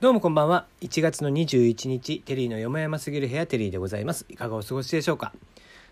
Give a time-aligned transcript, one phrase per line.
[0.00, 0.64] どうもこんばんは。
[0.80, 4.26] 1月の21日、テリーのよもやますぎる部屋テリーでございます。
[4.28, 5.32] いかがお過ごしでしょうか？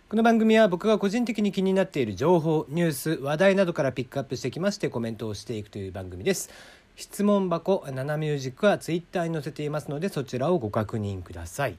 [0.09, 6.51] この番組は僕が個人的に気になっている情報、ニュース、話題などからピックアップしてきましてコメントをしていくという番組です。
[6.95, 11.77] 質問箱、ナナミュージックはツイッターに載せていますのでそちらをご確認ください。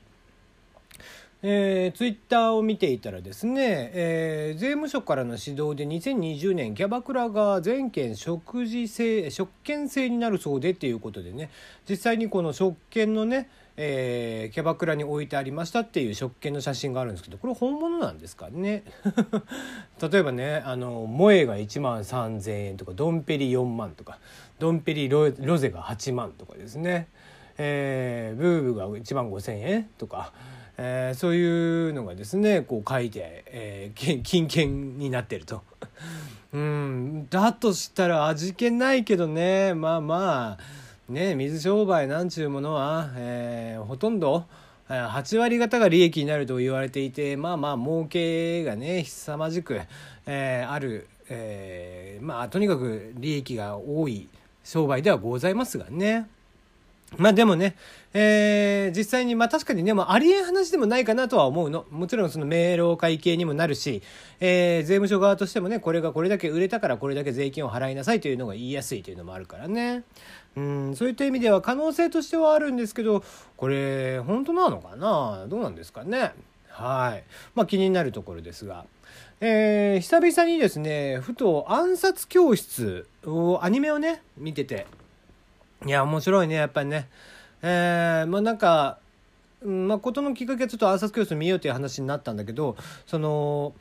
[1.44, 11.52] えー、ツイッターを見ていたらですね、えー、税務署からの指導で2020年キャバクラが全県食事制食券制になるそうでっていうことでね
[11.88, 18.84] 実際にこの食券のね、えー、キャバクラに置いてありましたっていう食券の写真があるんですけどこれ本物なんですかね？
[20.02, 24.18] 例えばねあの萌えが1万3,000円とかドンペリ4万とか
[24.58, 27.10] ドンペリロロゼが8万とかですね、
[27.60, 30.34] えー、ブーブーが1万5,000円とか。
[30.78, 35.64] えー、そういうのがですねこう書いて、えー、金券になってると。
[36.54, 44.46] うんだとしたら味気ないけどねまあまあね水商売なんちゅうものは、えー、ほとんど
[44.88, 49.82] 8割方が利益になると言われていてまあまあ儲けがね凄まじく、
[50.26, 54.30] えー、ある、えー、まあとにかく利益が多い
[54.64, 56.28] 商売ではございますがね。
[57.16, 57.78] まあでもね、
[58.14, 61.86] えー、実際に、まあ確かにね、もありえん話でもないかなとは思うの。
[61.90, 64.02] もちろんその明朗会計にもなるし、
[64.42, 70.04] えー、税務署側としてもね、これがこれだけ売れたからこれだけ税金を払いなさいというのが言いやすいというのもあるからね。
[70.58, 73.24] うん、そういった意味では可能性としてはあるんですけど、
[73.56, 75.46] これ、本当なのかな？
[75.48, 76.34] どうなんですかね？
[76.70, 77.24] はい。
[77.56, 78.86] まあ気になるところですが。
[79.40, 84.88] えー、久々にですね、ふと暗殺教室を、アニメをね、見てて、
[85.86, 87.08] いや、面白いね、やっぱりね。
[87.62, 89.00] えー、まあなんか、
[89.64, 92.76] まあ、ことのきっかけはちょっと暗殺教室見ようという話になったんだけど、
[93.06, 93.74] その、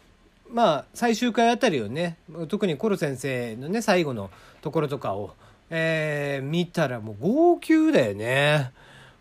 [0.51, 2.17] まあ、最終回あたりをね、
[2.49, 4.31] 特にコロ先生のね、最後の
[4.63, 5.35] ところとかを、
[5.71, 8.73] えー、見たらもう号泣だよね。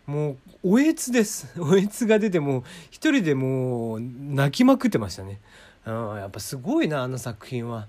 [0.06, 1.52] もう、おえつです。
[1.60, 5.40] おえつが出てもう、一人でもう、泣きまくってましたね。
[5.84, 7.88] うん、やっぱすごいな、あの作品は。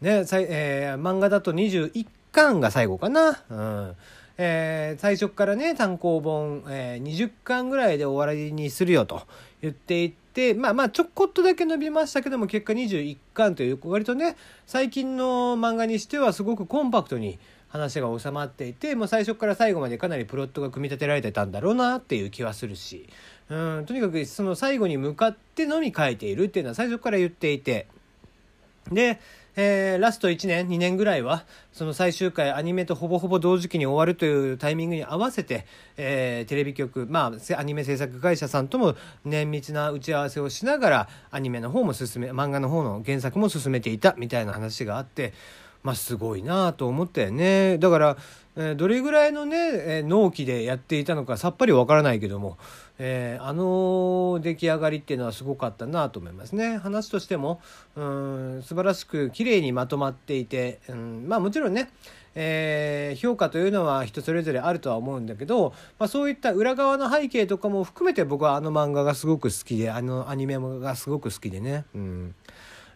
[0.00, 3.42] ね、えー、漫画だと21巻が最後かな。
[3.48, 3.96] うん
[4.44, 9.22] えー、最初からね単行本、えー、20巻ぐらいで終わりにするよと
[9.60, 14.36] 言っていてまあまあちょこっとだけ伸びましたけども結果21巻という割とね
[14.66, 17.38] 最近の漫画にしてはすごくコンパクトに
[17.68, 23.08] 話が収まっていてもう最初から最後までかなりプロットが組み立てられてたんだろうなっていう気はするし
[23.48, 27.86] うんとにかくその最後に向かってのみ書いているっていうのは最初から言っていて
[28.94, 29.20] で
[29.54, 35.66] えー、ラスト1年2年ぐらいはその最終回アニメとほぼほぼ同時期に終わるというタイミングに合わせて、
[35.98, 38.94] えー、テレビ局、まあ、アニメ制作会社さんとも
[39.24, 45.34] 綿密な打ち合わせをしながらアニメの方も進め漫画の方の原作も進めていたみたいな話があって
[45.82, 47.76] まあすごいなと思ったよね。
[47.78, 48.16] だから、
[48.56, 49.56] え、どれぐらいのね、
[49.98, 52.58] え、納期でやっていたのかさっぱりわからないけども、
[52.98, 57.60] えー、あの出来上がりっていうのはすごかったなと思いますね話としても
[57.96, 61.90] うん素晴らしく綺麗にまとまっていて、うん、まあもちろんね
[62.34, 71.84] え、評価というのは人それぞれあるとは思うんだけど、まあ、そういった裏側の背景とかも含めて僕はあの漫画がすごく好きであのアニメがすごく好きでね。
[71.94, 72.34] うん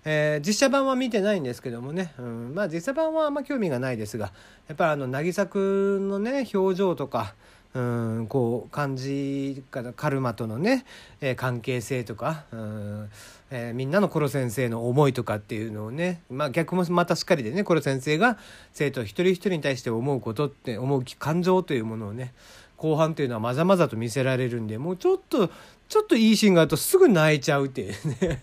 [0.09, 4.33] えー、実写版は見てないんですけどもね、うん、まあ実写版はあんま興味がないですが
[4.69, 7.35] やっぱりあの渚君のね表情とか、
[7.75, 10.85] うん、こう感じからカルマとのね、
[11.21, 13.11] えー、関係性とか、うん
[13.51, 18.39] えー、みんなのコロ先生の思いとかっていうのをね、まあ、逆もまたしっかりでねコロ先生が
[18.73, 22.33] 生徒一人一人に対して思うことって思う感情というものをね
[22.77, 25.51] 後半というのはまざまざと見せられるんでもうちょっと
[25.89, 28.43] ちょっといいシーンがあるとすぐ泣いちゃうっていうね。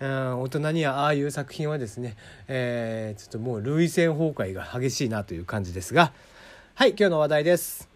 [0.00, 2.16] うん、大人にはああいう作品はですね、
[2.48, 6.12] えー、ちょっともう涙腺崩壊が激しいなという感じですが。
[6.74, 7.88] はい今日の話題です。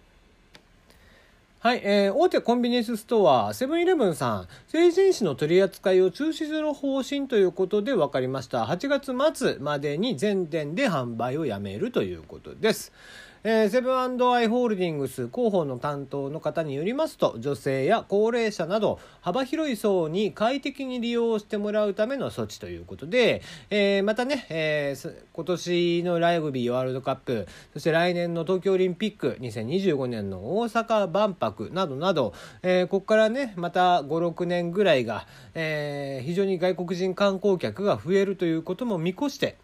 [1.60, 4.48] はい、えー、大手コンビニエンスストアセブンイレブンさん。
[4.68, 8.64] 成人誌の取り扱いを中止する方針ということで分かりました。
[8.64, 12.92] 8月末までに全店で販売をやめるということです。
[13.44, 14.06] えー、セブンア
[14.42, 39.56] イ・ホールディングス広報の担当の方によりますと女性や高齢者など幅広い層に快適に利用してもらうための措置ということで、えー、またね、えー、今年のラグビーワールドカップそして来年の東京オリンピック2025年の大阪万博などなど、えー、ここからねまた56年ぐらいが、えー、非常に外国人観光客が増えるということも見越して、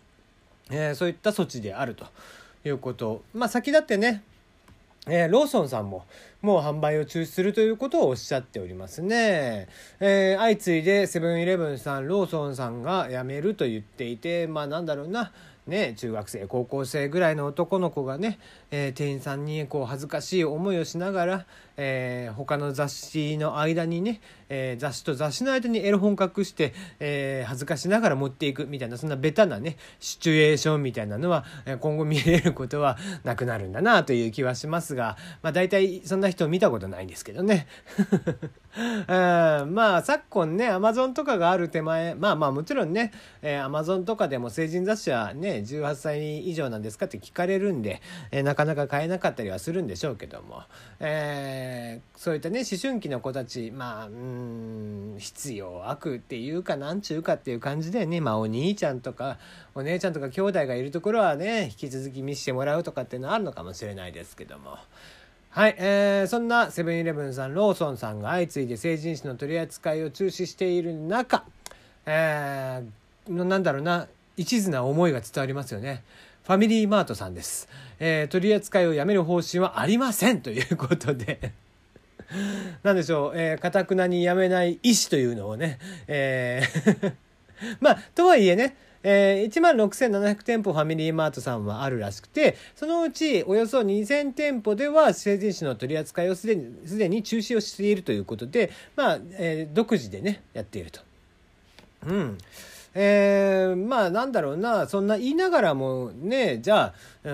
[0.70, 2.06] えー、そういった措置であると。
[2.64, 3.22] いうこと。
[3.32, 4.22] まあ、先だってね、
[5.06, 6.06] えー、ローソンさんも
[6.44, 9.66] もう販売を中止するということをおっしゃっておりますね。
[9.98, 15.32] えー、相次いでセブンイレブンさん、ローソンさんが辞めると言っていて、まあなんだろうな、
[15.66, 18.38] ね、中学生高校生ぐらいの男の子がね、
[18.70, 21.46] えー、店員さんにこう恥ずかしい思いをしながら、
[21.78, 24.20] えー、他の雑誌の間にね、
[24.50, 31.46] えー、雑誌と雑誌の間にエロ本隠して、えー、恥ずかしながら持っていくみたいなそんなベタなねシチュエーションみたいなのは
[31.80, 37.66] 今後見れることはなくなるんだなという気はしますが、まあ、大体そんな人見たことないんですけどね。
[39.06, 43.12] まあ昨今ねアマゾンとかがある手前まあまあもちろんね
[43.62, 48.02] アマゾンとかでも成人雑誌はね18歳以上なんですかって聞かれるんで、
[48.32, 50.64] えー、なかなか買えなかったりはするんでしょうけども、
[50.98, 59.38] えー、そういったね思春期の子たちまあうん必要悪っていうかなんちゅうかっていう感じでねまあお兄ちゃんとか
[59.76, 64.78] お姉ちゃんとか兄弟がいるところはね引き続き見せてもらうとかっていうのはあるのかもしれないですけども。
[65.54, 71.44] はい、えー、そんなセブンイレブンさんローソンさんが相次いで成人誌の取り扱いを中止している中、
[72.06, 76.02] えー、なんだろうな一途な思いが伝わりますよね。
[76.42, 77.68] ファミリーマートさんです。
[78.00, 81.52] えー、取り扱いをやめる方針はありませんということで
[82.82, 85.78] なんでしょう、えー、かくなにやめない意思というのをね、
[86.08, 87.12] えー
[87.78, 101.00] まあ、とはいえね、えー、1万6700店舗ファミリーマートさんはあるらしくて、そのうちおよそ2000店舗では成人誌の取り扱いをすでに、すでに中止をしているということで、まあ、えー、独自でね、やっていると。
[102.06, 102.38] うん。
[102.96, 106.94] えー、まあなんだろうなそんな言いながらもねじゃ
[107.24, 107.32] あう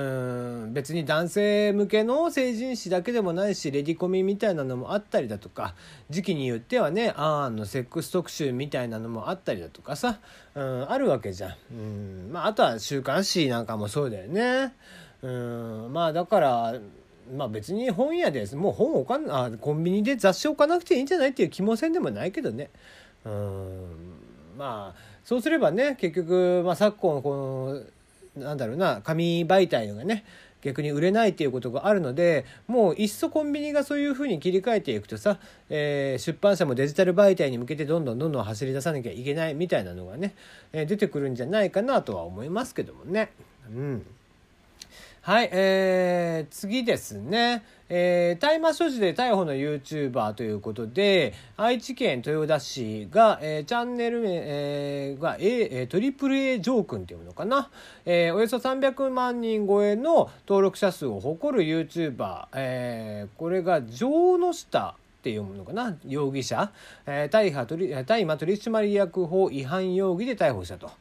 [0.68, 5.74] ん別に男性向けの成人誌だけでもないしレディコミみたいなのもあったりだとか
[6.08, 10.18] 時期によってはねあーのセックス特集みたいなのもあったりだとかさ
[10.54, 11.54] うんあるわけじゃん。
[11.72, 14.72] うんまあ、あとは週刊誌なんかもそうだよね。
[15.22, 16.74] うんまあだから
[17.36, 22.70] まあ別に本屋ですもう本置かんあコンビニで雑誌置かなくていいんじゃないっていう気もせんでもないけどね
[23.24, 23.86] うん
[24.58, 27.84] まあそうすればね結局、まあ、昨今こ
[28.36, 30.24] のなんだろうな紙媒体がね
[30.60, 35.38] 逆に売れないっていうことがあるのでもういっそコンビニがそういうふうに切り替えていくとさ、
[35.68, 40.34] えー、出版社もデジタル媒体に向けてどんどんどんどん走り出さなきゃいけないみたいなのがね、
[40.72, 43.30] えー、出てくるんじゃないかなとは思いますけどもね。
[43.68, 44.04] うん
[45.22, 47.62] はい、えー、次ですね。
[47.92, 57.68] えー、大麻所持で逮捕の YouTuber ということで、愛知県豊田市が、えー、チャンネル名、えー、が、A、トリプル A ジョー君っていうのかな。
[58.06, 66.70] えー、およそ300万人超えの登録者数を誇る YouTuber、えー、これが城の下って読むのかな容疑者、
[67.06, 67.66] えー、大麻
[68.04, 70.92] 大麻取締役法違反容疑で逮捕したと。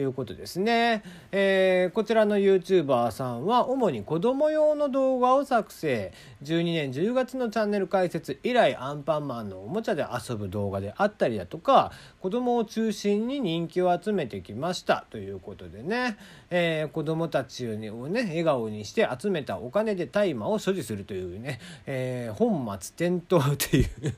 [0.00, 1.02] いうことですね。
[1.32, 6.12] えー、こちらの YouTuber さんは主に子供用の動画を作成。
[6.42, 16.16] 12年10月のチャンネル開設以来アンパンマンのおもちゃで遊ぶ動画であったりだとか、子供を中心に人気を集めてきましたということでね、
[16.50, 24.14] えー、子供たちをね、笑顔にして集めたお金で大麻を所持するというね、えー、本末転倒という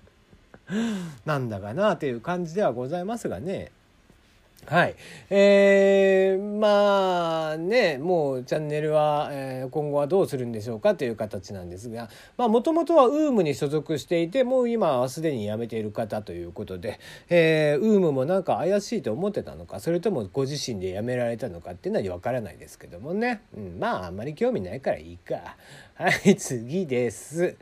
[1.24, 3.70] なんだかなという感じではございますがね。
[4.70, 4.96] はい。
[5.30, 17.00] えー、まあね、もうチャンネルは、えー、今後はどうするんでしょうかという形なんですが、まあもともとはウームに所属していて、もう今はすでに辞めている方ということで、
[17.30, 23.40] えー、ウームもなんか怪しいと思ってたのか、それともご自身で辞められたのかっていうのはわからないですけどもね。
[23.56, 25.56] うん、まああんまり興味ないからいいか。
[25.94, 27.56] はい、次です。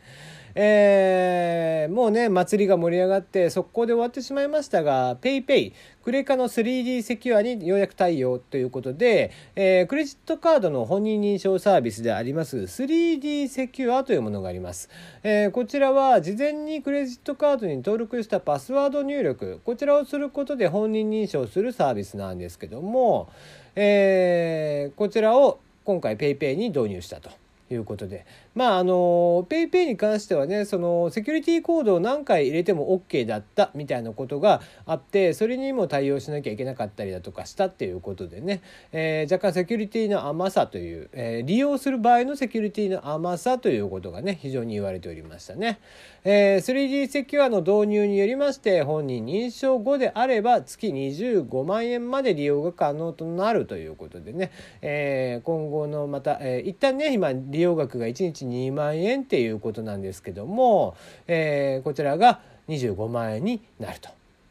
[0.59, 14.89] えー、もうね、祭りが盛り上がって速攻で終わってしまいましたが、PayPay、クレカの 3D セキュアにようやく対応ということで、えー、クレジットカードの本人認証サービスであります 3D セキュアというものがあります。
[15.23, 23.29] えー、こちらは事前にクレジットカードに登録したパスワード入力、こちらをすることで本人認証するサービスなんですけども、
[23.75, 27.29] えー、こちらを今回 PayPay に導入したと。
[27.71, 28.25] いうことで
[28.57, 45.79] まああの PayPay に関してはねそのセキュリティコードを何回入れても OK だったみたいなことがあってそれにも対応しなきゃいけなかったりだとかしたっていうことでね、えー、若干セキュリティの甘さという、えー、利用する場合のセキュリティの甘さということがね非常に言われておりましたね、
[46.25, 64.11] えー、3D セキュアの導入によりまして本人認証後であれば月25万円まで利用が可能となるということでね、えー、今後のまた、えー、一旦ね今利用額が1日2万円っていうことなんですけども、えー、こちらが25万円になると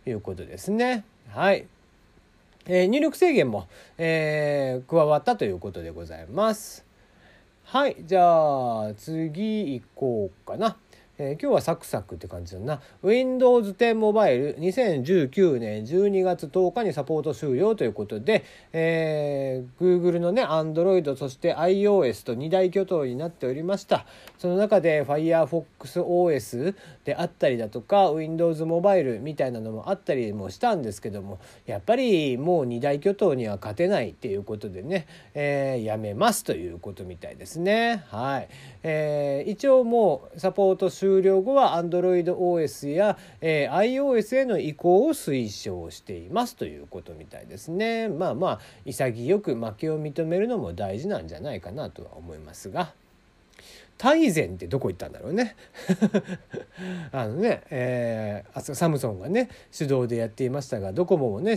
[0.10, 1.04] いうことですね。
[1.30, 1.66] はい。
[2.68, 6.86] えー、入力制限も、えー、加わったということでございます。
[7.64, 7.96] はい。
[8.06, 10.78] じゃあ、次行こうかな。
[11.18, 12.82] えー、今日はサクサクって感じだな。
[13.02, 18.44] Windows 10モバイル2019年12月10日にサポート終了ということで、
[18.74, 24.06] えー、Google のね Android そして iOS と2大巨頭になっておりました。
[24.38, 38.04] その中で FirefoxOS であったりだとか Windows モバイルみたいなのもあったりもしたんですけどもやっぱりもう2大巨頭には勝てないっていうことでね、えー、やめますということみたいですね。
[38.10, 38.50] はい、
[38.84, 48.10] えー、一応もうサポート終了終了後は AndroidOS や、えー、iOS への移行を推奨していますということみたいですね。
[48.10, 52.94] まあまあ潔く負けを認めるのも大事なんじゃないかなとは思いますが。
[53.98, 55.56] 大善ってどこ行ったんだろうね
[57.14, 61.56] あのね、えー、サムソンがね主導でやっていましたがドコモもね、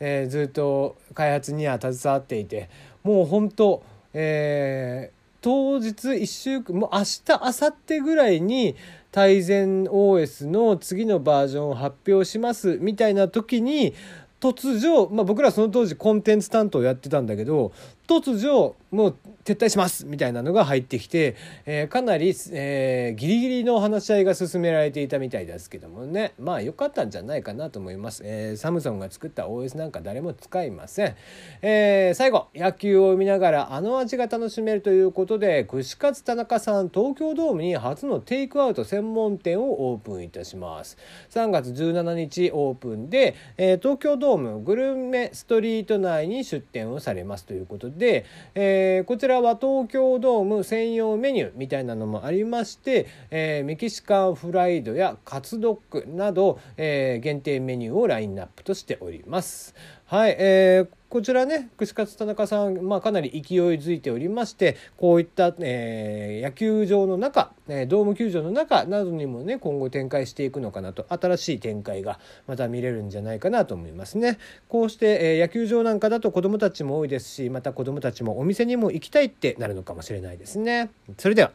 [0.00, 2.68] えー、ずっと開発には携わっていて
[3.04, 3.84] もう本当、
[4.14, 8.76] えー、当日1週間もう明日明後日ぐらいに
[9.12, 13.94] 大善 OS の次のバージョンを発表しますみたいな時に
[14.40, 17.72] 突如、まあ、僕らその当時コンテンツ担当やってたんだけど
[18.06, 21.36] 突如もう撤退しますみたいなのが入ってきて、
[21.66, 26.32] えー、かなり、えー、ギリギリの話し合いが進められていたみたいですけどもね。
[26.38, 31.14] まあ良かったんじゃないかなと思います、えー、サムソンが作った OS なんか誰も使いません、
[31.60, 40.96] えー、最後野球を見ながらあの味が楽しめるということで串カツ田中さん東京ドームに初のテイクアウト専門店をオープンいたします。
[41.30, 48.24] 3月17日オープンで、えー、東京ドームグルメストリート内に出店をされますということで、
[48.54, 59.74] えー、こちらは東京ドーム専用メニューみたいなのもありまして、えー、メキシカンフライドやカツドッグなど、えー、限定メニューをラインナップとしております。
[60.06, 74.36] はい、えー、こちらね串カツ田中さん、まあ、かなり勢いづいておりましてこういった、えー、野球場の中、えー、ドーム球場の中などにもね今後展開していくのかなと新しい展開がまた見れるんじゃないかなと思いますね。
[74.68, 80.90] こうして、えー、野球場なんかだと子どもたちも多いですしまた子どもたちもお店にも行きたいってなるのかもしれないですね。
[81.16, 81.52] それでは